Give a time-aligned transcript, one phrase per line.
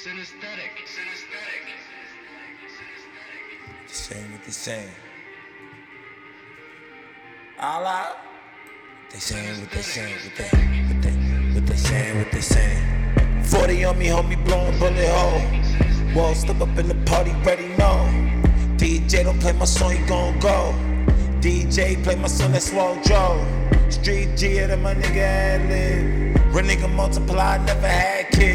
[0.00, 0.72] Synesthetic.
[0.86, 1.64] Synesthetic.
[3.86, 4.88] Saying what they saying.
[7.60, 8.16] All out.
[9.10, 10.44] They saying what they saying, what they,
[10.88, 11.10] what they,
[11.52, 13.44] what they saying, what they saying.
[13.44, 16.14] 40 on me, homie, blowing bullet hole.
[16.14, 18.08] Wall step up in the party, ready, no.
[18.78, 20.72] DJ don't play my song, you gon' go.
[21.40, 23.44] DJ play my song, that's Swole Joe.
[23.90, 26.54] Street G, that my nigga ad lib.
[26.54, 28.49] Real nigga multiply, never had kids.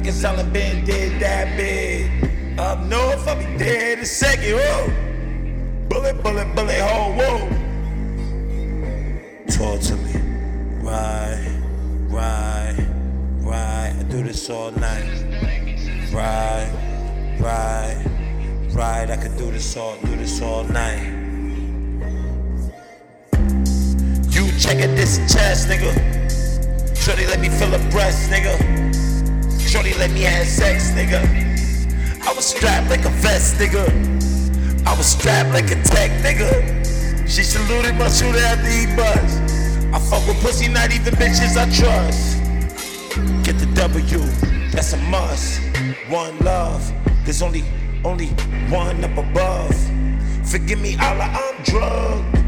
[0.00, 2.10] Reconciling been did that big.
[2.58, 4.90] Up north, I'll be dead in a second, whoa.
[5.90, 7.38] Bullet, bullet, bullet hole, whoa.
[9.50, 10.14] Talk to me.
[10.80, 11.44] Ride,
[12.08, 12.86] ride,
[13.40, 13.94] ride.
[14.00, 15.04] I do this all night.
[16.10, 16.72] Ride,
[17.38, 18.02] ride,
[18.72, 19.10] ride.
[19.10, 21.04] I could do this all, do this all night.
[24.30, 25.92] You checking this chest, nigga.
[26.96, 29.09] Shorty let me feel her breast, nigga.
[29.70, 31.22] Shorty let me have sex, nigga.
[32.26, 33.86] I was strapped like a vest, nigga.
[34.84, 36.50] I was strapped like a tech, nigga.
[37.28, 39.38] She saluted my shooter after he bust.
[39.94, 42.42] I fuck with pussy, not even bitches I trust.
[43.44, 44.18] Get the W,
[44.72, 45.60] that's a must.
[46.08, 46.92] One love,
[47.24, 47.62] there's only,
[48.04, 48.26] only
[48.74, 49.72] one up above.
[50.50, 52.38] Forgive me, Allah, I'm drugged.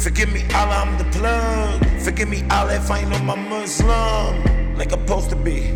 [0.00, 1.84] Forgive me, Allah, I'm the plug.
[2.00, 4.76] Forgive me, Allah, if I ain't on my Muslim.
[4.76, 5.74] Like I'm supposed to be.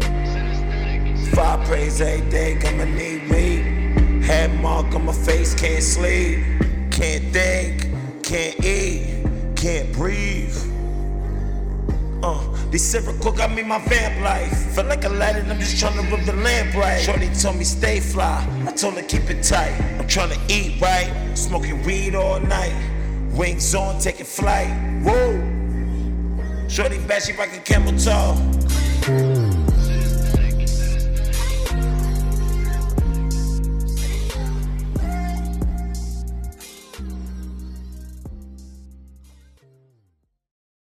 [1.69, 4.25] Praise every day, my knee weak.
[4.25, 6.39] Head mark on my face, can't sleep.
[6.91, 9.23] Can't think, can't eat,
[9.55, 10.57] can't breathe.
[12.23, 14.75] Uh, this Syracuse got me my vamp life.
[14.75, 17.03] Feel like a Aladdin, I'm just trying to rub the lamp right.
[17.03, 19.79] Shorty told me stay fly, I told her keep it tight.
[19.99, 22.75] I'm trying to eat right, smoking weed all night.
[23.33, 24.71] Wings on, taking flight.
[25.03, 25.37] Whoa.
[26.67, 29.48] Shorty bad, she rockin' camel toe.